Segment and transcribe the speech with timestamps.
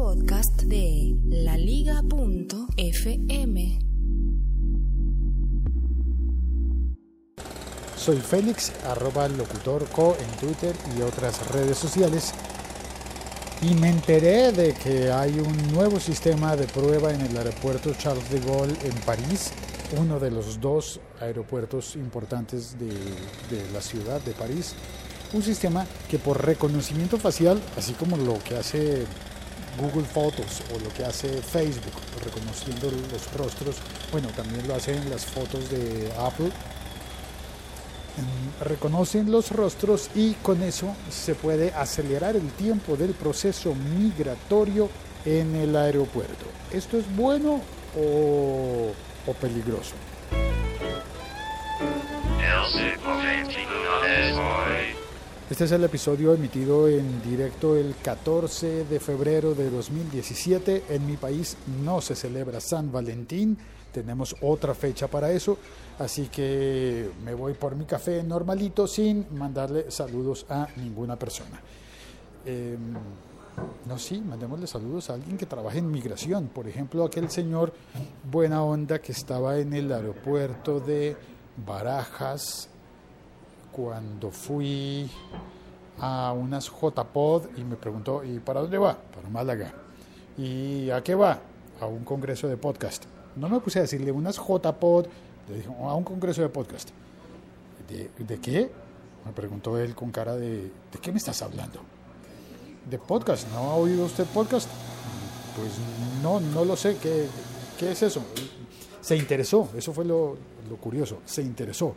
[0.00, 1.98] podcast de laliga.fm.
[7.98, 12.32] Soy Félix, arroba locutorco en Twitter y otras redes sociales.
[13.60, 18.30] Y me enteré de que hay un nuevo sistema de prueba en el aeropuerto Charles
[18.30, 19.52] de Gaulle en París,
[19.98, 22.86] uno de los dos aeropuertos importantes de,
[23.54, 24.74] de la ciudad de París.
[25.34, 29.04] Un sistema que por reconocimiento facial, así como lo que hace
[29.78, 33.76] Google Fotos o lo que hace Facebook, reconociendo los rostros,
[34.12, 36.50] bueno, también lo hacen las fotos de Apple,
[38.60, 44.88] reconocen los rostros y con eso se puede acelerar el tiempo del proceso migratorio
[45.24, 46.46] en el aeropuerto.
[46.72, 47.60] ¿Esto es bueno
[47.96, 48.92] o,
[49.26, 49.94] o peligroso?
[55.50, 60.84] Este es el episodio emitido en directo el 14 de febrero de 2017.
[60.90, 63.58] En mi país no se celebra San Valentín,
[63.92, 65.58] tenemos otra fecha para eso,
[65.98, 71.60] así que me voy por mi café normalito sin mandarle saludos a ninguna persona.
[72.46, 72.78] Eh,
[73.86, 77.72] no, sí, mandémosle saludos a alguien que trabaja en migración, por ejemplo, aquel señor
[78.30, 81.16] buena onda que estaba en el aeropuerto de
[81.66, 82.69] Barajas
[83.72, 85.08] cuando fui
[85.98, 88.96] a unas JPod y me preguntó, ¿y para dónde va?
[88.96, 89.72] Para Málaga.
[90.38, 91.38] ¿Y a qué va?
[91.80, 93.04] A un congreso de podcast.
[93.36, 95.06] No me puse a decirle unas JPod,
[95.48, 96.90] le dije, a un congreso de podcast.
[97.88, 98.70] ¿De, ¿De, qué?
[99.24, 101.80] Me preguntó él con cara de, ¿de qué me estás hablando?
[102.88, 103.48] ¿De podcast?
[103.52, 104.68] ¿No ha oído usted podcast?
[105.56, 105.72] Pues
[106.22, 106.96] no, no lo sé.
[106.96, 107.26] ¿Qué,
[107.78, 108.22] qué es eso?
[109.00, 110.36] Se interesó, eso fue lo,
[110.68, 111.94] lo curioso, se interesó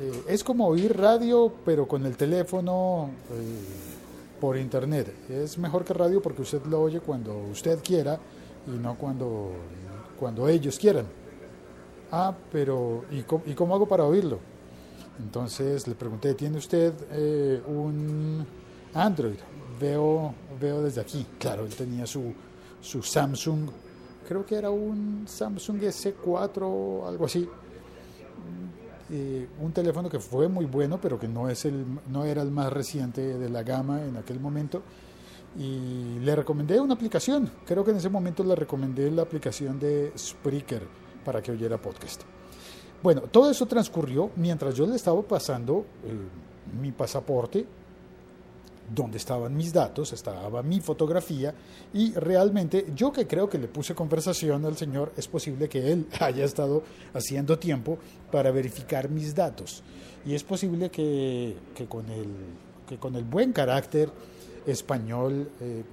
[0.00, 5.12] eh, es como oír radio, pero con el teléfono eh, por internet.
[5.28, 8.18] Es mejor que radio porque usted lo oye cuando usted quiera
[8.66, 9.50] y no cuando,
[10.18, 11.06] cuando ellos quieran.
[12.12, 14.38] Ah, pero ¿y cómo, ¿y hago para oírlo?
[15.18, 18.46] Entonces le pregunté, ¿tiene usted eh, un
[18.94, 19.38] Android?
[19.80, 21.26] Veo, veo desde aquí.
[21.40, 22.32] Claro, él tenía su,
[22.80, 23.68] su Samsung,
[24.28, 27.48] creo que era un Samsung S4 o algo así
[29.10, 32.50] eh, un teléfono que fue muy bueno, pero que no, es el, no era el
[32.50, 34.82] más reciente de la gama en aquel momento.
[35.58, 37.50] Y le recomendé una aplicación.
[37.66, 40.82] Creo que en ese momento le recomendé la aplicación de Spreaker
[41.24, 42.22] para que oyera podcast.
[43.02, 45.84] Bueno, todo eso transcurrió mientras yo le estaba pasando
[46.80, 47.66] mi pasaporte
[48.94, 51.54] donde estaban mis datos, estaba mi fotografía
[51.92, 56.06] y realmente yo que creo que le puse conversación al señor, es posible que él
[56.20, 56.82] haya estado
[57.14, 57.98] haciendo tiempo
[58.30, 59.82] para verificar mis datos.
[60.26, 62.26] Y es posible que, que con, el,
[62.86, 64.10] que con el buen carácter
[64.66, 65.84] español, eh,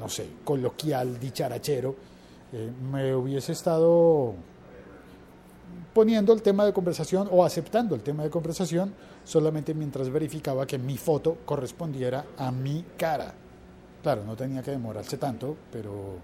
[0.00, 1.94] no sé, coloquial, dicharachero,
[2.52, 4.34] eh, me hubiese estado
[5.92, 8.92] poniendo el tema de conversación o aceptando el tema de conversación
[9.26, 13.34] solamente mientras verificaba que mi foto correspondiera a mi cara.
[14.02, 16.16] Claro, no tenía que demorarse tanto, pero,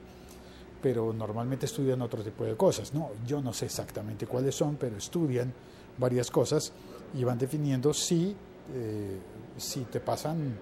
[0.81, 2.95] pero normalmente estudian otro tipo de cosas.
[2.95, 5.53] No, yo no sé exactamente cuáles son, pero estudian
[5.99, 6.73] varias cosas
[7.15, 8.37] y van definiendo si,
[8.73, 9.19] eh,
[9.57, 10.57] si te pasan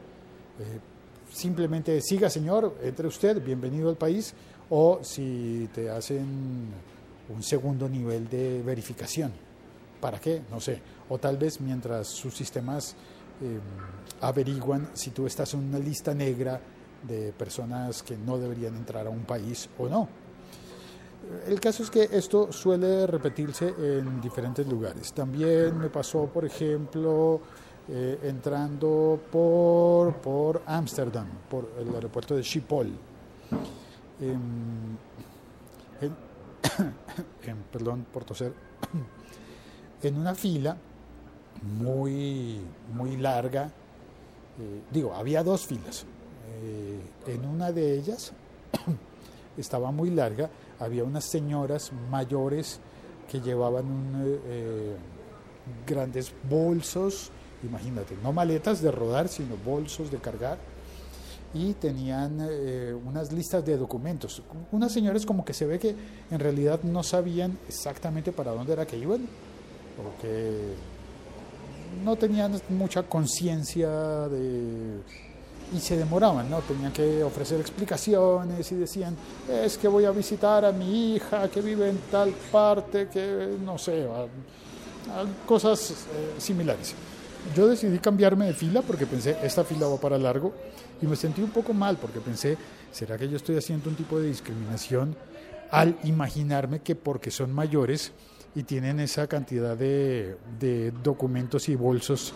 [0.59, 0.81] eh,
[1.31, 4.34] simplemente siga señor, entre usted, bienvenido al país,
[4.71, 6.69] o si te hacen
[7.28, 9.50] un segundo nivel de verificación.
[10.00, 10.43] ¿Para qué?
[10.50, 10.81] No sé.
[11.09, 12.94] O tal vez mientras sus sistemas
[13.43, 13.59] eh,
[14.21, 16.61] averiguan si tú estás en una lista negra
[17.03, 20.09] de personas que no deberían entrar a un país o no.
[21.47, 25.12] El caso es que esto suele repetirse en diferentes lugares.
[25.12, 27.41] También me pasó, por ejemplo,
[27.93, 32.87] eh, entrando por Ámsterdam, por el aeropuerto de Schiphol.
[34.21, 34.37] Eh,
[36.00, 36.16] en,
[37.72, 38.53] perdón por toser,
[40.03, 40.77] en una fila
[41.62, 42.61] muy,
[42.93, 43.71] muy larga.
[44.59, 46.05] Eh, digo, había dos filas.
[46.63, 48.33] Eh, en una de ellas
[49.57, 52.80] estaba muy larga, había unas señoras mayores
[53.30, 54.97] que llevaban eh,
[55.86, 57.30] grandes bolsos,
[57.63, 60.59] imagínate, no maletas de rodar, sino bolsos de cargar
[61.53, 64.42] y tenían eh, unas listas de documentos.
[64.72, 65.95] Unas señoras como que se ve que
[66.30, 69.27] en realidad no sabían exactamente para dónde era que iban,
[70.02, 70.74] porque
[72.04, 73.88] no tenían mucha conciencia
[74.28, 75.00] de...
[75.74, 76.60] y se demoraban, ¿no?
[76.60, 79.16] Tenían que ofrecer explicaciones y decían,
[79.48, 83.76] es que voy a visitar a mi hija que vive en tal parte, que no
[83.78, 84.06] sé,
[85.47, 85.94] cosas eh,
[86.38, 86.94] similares.
[87.56, 90.52] yo decidí cambiarme de fila porque pensé, esta fila va para largo
[91.02, 92.56] y me sentí un poco mal porque pensé,
[92.92, 95.16] ¿será que yo estoy haciendo un tipo de discriminación
[95.70, 98.12] al imaginarme que porque son mayores
[98.54, 100.36] y tienen esa cantidad de,
[101.02, 102.32] documentos y bolsos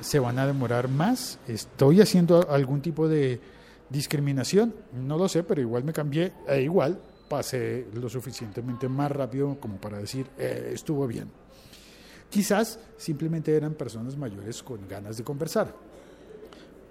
[0.00, 1.38] se van a demorar más?
[1.46, 3.40] ¿Estoy haciendo algún tipo de
[3.88, 4.74] discriminación?
[4.92, 6.98] No lo sé, pero igual me cambié e igual
[7.28, 11.30] pasé lo suficientemente más rápido como para decir, eh, estuvo bien.
[12.28, 15.74] Quizás simplemente eran personas mayores con ganas de conversar.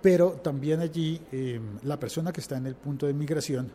[0.02, 3.70] Pero también allí em, la persona que está en el punto de migración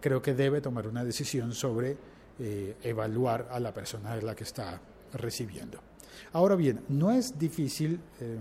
[0.00, 1.96] creo que debe tomar una decisión sobre
[2.38, 4.80] eh, evaluar a la persona de la que está
[5.14, 5.80] recibiendo.
[6.32, 8.38] Ahora bien, no es difícil em,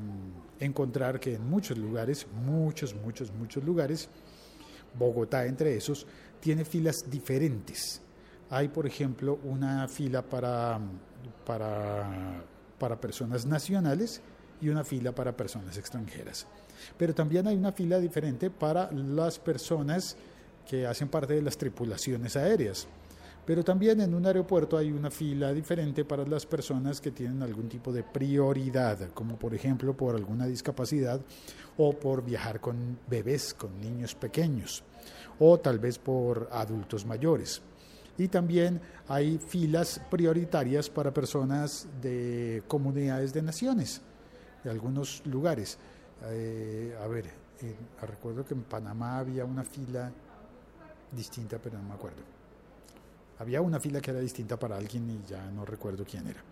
[0.60, 4.10] encontrar que en muchos lugares, muchos, muchos, muchos lugares,
[4.98, 6.08] Bogotá entre esos,
[6.40, 8.02] tiene filas diferentes.
[8.50, 10.80] Hay, por ejemplo, una fila para
[11.46, 12.44] para,
[12.78, 14.22] para personas nacionales
[14.62, 16.46] y una fila para personas extranjeras.
[16.98, 20.18] Pero también hay una fila diferente para las personas
[20.68, 22.88] que hacen parte de las tripulaciones aéreas.
[23.48, 27.70] Pero también en un aeropuerto hay una fila diferente para las personas que tienen algún
[27.70, 31.22] tipo de prioridad, como por ejemplo por alguna discapacidad
[31.78, 34.84] o por viajar con bebés, con niños pequeños,
[35.40, 37.62] o tal vez por adultos mayores
[38.18, 44.02] y también hay filas prioritarias para personas de comunidades de naciones,
[44.64, 45.78] de algunos lugares.
[46.26, 47.30] Eh, a ver,
[48.02, 50.12] recuerdo que en Panamá había una fila
[51.12, 52.37] distinta, pero no me acuerdo.
[53.40, 56.44] Había una fila que era distinta para alguien y ya no recuerdo quién era.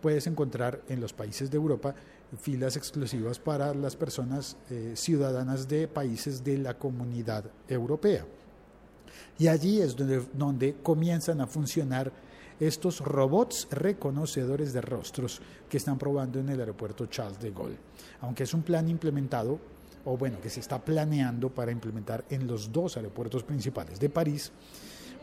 [0.00, 1.94] Puedes encontrar en los países de Europa
[2.40, 8.24] filas exclusivas para las personas eh, ciudadanas de países de la comunidad europea.
[9.38, 12.10] Y allí es donde, donde comienzan a funcionar
[12.58, 17.78] estos robots reconocedores de rostros que están probando en el aeropuerto Charles de Gaulle.
[18.20, 19.58] Aunque es un plan implementado,
[20.04, 24.52] o bueno, que se está planeando para implementar en los dos aeropuertos principales de París,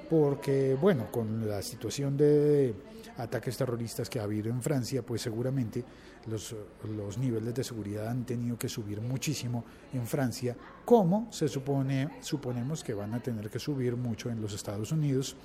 [0.10, 2.74] porque bueno, con la situación de
[3.18, 5.84] ataques terroristas que ha habido en Francia, pues seguramente
[6.28, 6.56] los,
[6.96, 9.64] los niveles de seguridad han tenido que subir muchísimo
[9.94, 14.54] en Francia, como se supone, suponemos que van a tener que subir mucho en los
[14.54, 15.36] Estados Unidos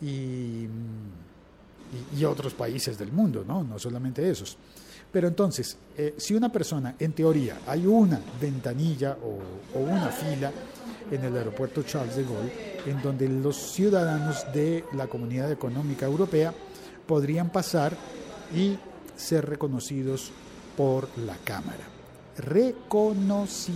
[0.00, 0.66] y,
[2.16, 3.62] y, otros países del mundo, ¿no?
[3.62, 4.56] no solamente esos.
[5.12, 10.50] Pero entonces, eh, si una persona, en teoría, hay una ventanilla o, o una fila
[11.10, 16.54] en el aeropuerto Charles de Gaulle, en donde los ciudadanos de la Comunidad Económica Europea
[17.06, 17.94] podrían pasar
[18.54, 18.78] y
[19.16, 20.30] ser reconocidos
[20.76, 21.84] por la cámara.
[22.38, 23.74] Reconocidos.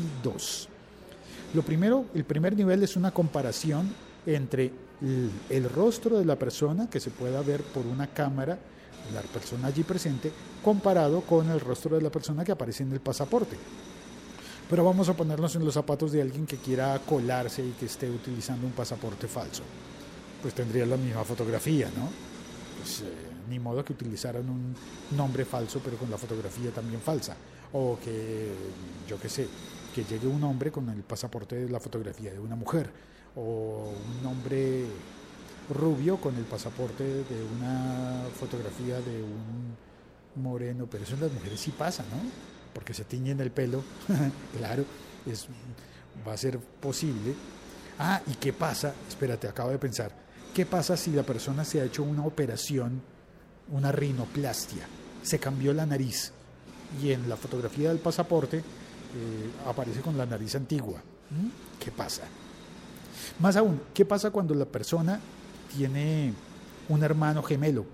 [1.54, 3.92] Lo primero, el primer nivel es una comparación
[4.24, 4.72] entre
[5.50, 8.58] el, rostro de la persona que se pueda ver por una cámara,
[9.12, 10.32] la persona allí presente,
[10.62, 13.56] comparado con el rostro de la persona que aparece en el pasaporte.
[14.68, 18.10] Pero vamos a ponernos en los zapatos de alguien que quiera colarse y que esté
[18.10, 19.62] utilizando un pasaporte falso.
[20.42, 22.08] Pues tendría la misma fotografía, ¿no?
[22.78, 23.04] Pues, eh,
[23.48, 24.74] ni modo que utilizaran un
[25.16, 27.36] nombre falso pero con la fotografía también falsa.
[27.72, 28.52] O que,
[29.08, 29.46] yo qué sé,
[29.94, 32.90] que llegue un hombre con el pasaporte de la fotografía de una mujer.
[33.36, 34.84] O un hombre
[35.70, 39.76] rubio con el pasaporte de una fotografía de un
[40.42, 40.86] moreno.
[40.90, 42.30] Pero eso en las mujeres sí pasa, ¿no?
[42.72, 43.82] Porque se tiñen el pelo.
[44.58, 44.84] claro,
[45.26, 45.46] es,
[46.26, 47.34] va a ser posible.
[47.98, 48.94] Ah, ¿y qué pasa?
[49.08, 50.12] Espérate, acabo de pensar.
[50.54, 53.02] ¿Qué pasa si la persona se ha hecho una operación
[53.72, 54.86] una rinoplastia,
[55.22, 56.32] se cambió la nariz
[57.02, 58.62] y en la fotografía del pasaporte eh,
[59.66, 61.02] aparece con la nariz antigua.
[61.30, 61.80] ¿Mm?
[61.82, 62.22] ¿Qué pasa?
[63.40, 65.20] Más aún, ¿qué pasa cuando la persona
[65.74, 66.32] tiene
[66.88, 67.84] un hermano gemelo?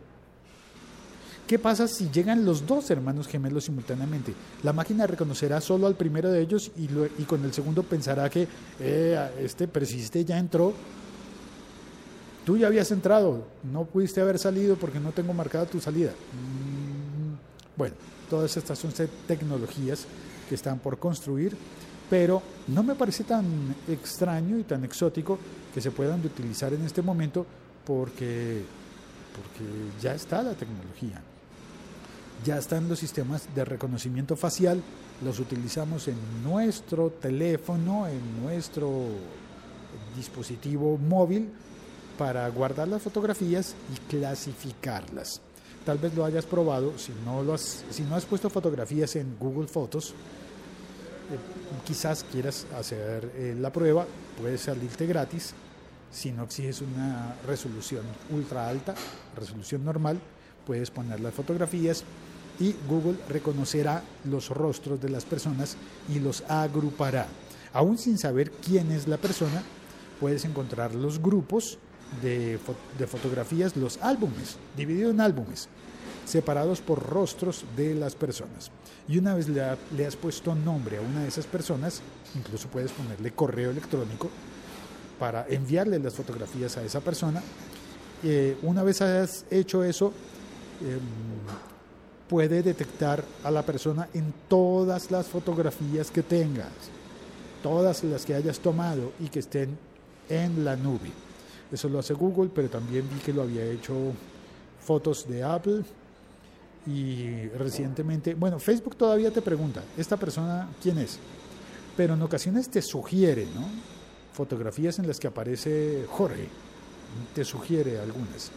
[1.46, 4.32] ¿Qué pasa si llegan los dos hermanos gemelos simultáneamente?
[4.62, 6.88] La máquina reconocerá solo al primero de ellos y,
[7.20, 8.46] y con el segundo pensará que
[8.80, 10.72] eh, este persiste, ya entró
[12.44, 16.10] Tú ya habías entrado, no pudiste haber salido porque no tengo marcada tu salida.
[16.10, 17.94] Mm, bueno,
[18.28, 18.92] todas estas son
[19.28, 20.06] tecnologías
[20.48, 21.56] que están por construir,
[22.12, 25.38] pero no me parece tan extraño y tan exótico
[25.72, 27.46] que se puedan utilizar en este momento
[27.86, 28.62] porque,
[29.34, 29.64] porque
[29.98, 31.22] ya está la tecnología.
[32.44, 34.82] Ya están los sistemas de reconocimiento facial,
[35.24, 39.06] los utilizamos en nuestro teléfono, en nuestro
[40.14, 41.48] dispositivo móvil
[42.18, 45.40] para guardar las fotografías y clasificarlas.
[45.86, 49.34] Tal vez lo hayas probado, si no, lo has, si no has puesto fotografías en
[49.40, 50.12] Google Fotos,
[51.84, 54.06] quizás quieras hacer eh, la prueba,
[54.40, 55.54] puede salirte gratis.
[56.10, 58.94] Si no exiges una resolución ultra alta,
[59.36, 60.20] resolución normal,
[60.66, 62.04] puedes poner las fotografías
[62.60, 65.76] y Google reconocerá los rostros de las personas
[66.08, 67.26] y los agrupará.
[67.72, 69.62] Aún sin saber quién es la persona,
[70.20, 71.78] puedes encontrar los grupos
[72.20, 72.58] de,
[73.06, 75.68] fotografías, los álbumes, divididos en álbumes,
[76.24, 78.70] separados por rostros de las personas.
[79.08, 82.00] Y una vez le, has puesto nombre a una de esas personas,
[82.34, 84.30] incluso puedes ponerle correo electrónico
[85.18, 87.42] para enviarle las fotografías a esa persona.
[88.22, 90.12] Eh, una vez has hecho eso,
[90.80, 91.00] em,
[92.28, 96.72] puede detectar a la persona en todas las fotografías que tengas,
[97.62, 99.76] todas las que hayas tomado y que estén
[100.28, 101.10] en la nube.
[101.70, 103.94] Eso lo hace Google, pero también vi que lo había hecho
[104.80, 105.82] fotos de Apple
[106.86, 111.18] y recientemente, bueno, Facebook todavía te pregunta, ¿esta persona quién es?
[111.96, 113.66] Pero en ocasiones te sugiere, ¿no?
[114.32, 116.48] Fotografías en las que aparece Jorge,
[117.34, 118.50] te sugiere algunas.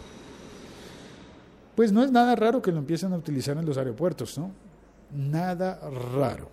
[1.76, 4.52] Pues no es nada raro que lo empiecen a utilizar en los aeropuertos, ¿no?
[5.12, 5.80] Nada
[6.16, 6.50] raro.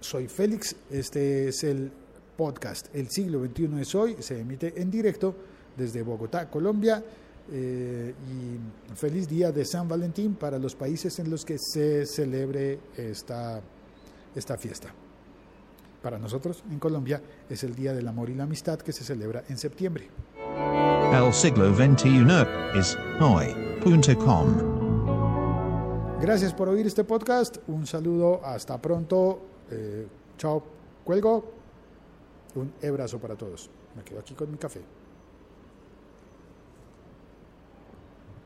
[0.00, 1.90] Soy Félix, este es el
[2.36, 5.34] podcast El siglo XXI es hoy, se emite en directo
[5.76, 7.02] desde Bogotá, Colombia.
[7.50, 12.78] Eh, y feliz día de San Valentín para los países en los que se celebre
[12.96, 13.60] esta,
[14.34, 14.94] esta fiesta.
[16.02, 19.44] Para nosotros, en Colombia, es el Día del Amor y la Amistad que se celebra
[19.48, 20.08] en septiembre.
[21.12, 22.24] El siglo XXI
[22.74, 24.72] es hoy.com.
[26.20, 27.58] Gracias por oír este podcast.
[27.68, 28.40] Un saludo.
[28.44, 29.40] Hasta pronto.
[29.70, 30.06] Eh,
[30.38, 30.62] chao.
[31.04, 31.44] Cuelgo.
[32.54, 33.68] Un abrazo para todos.
[33.96, 34.80] Me quedo aquí con mi café.